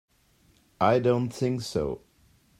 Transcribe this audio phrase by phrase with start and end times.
[0.81, 2.01] I don't think so.